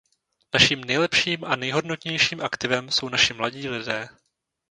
Našim 0.53 0.81
nejlepším 0.83 1.43
a 1.45 1.55
nejhodnotnějším 1.55 2.41
aktivem 2.41 2.91
jsou 2.91 3.09
naši 3.09 3.33
mladí 3.33 3.69
lidé. 3.69 4.07